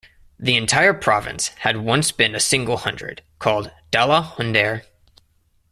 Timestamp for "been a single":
2.11-2.77